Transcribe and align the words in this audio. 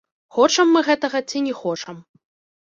Хочам 0.37 0.71
мы 0.75 0.81
гэтага 0.87 1.21
ці 1.29 1.43
не 1.49 1.53
хочам. 1.61 2.01